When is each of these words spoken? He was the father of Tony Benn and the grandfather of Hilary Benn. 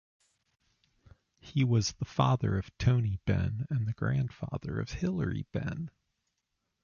He 1.37 1.63
was 1.63 1.91
the 1.91 2.05
father 2.05 2.57
of 2.57 2.75
Tony 2.79 3.19
Benn 3.27 3.67
and 3.69 3.85
the 3.85 3.93
grandfather 3.93 4.79
of 4.79 4.89
Hilary 4.93 5.45
Benn. 5.51 5.91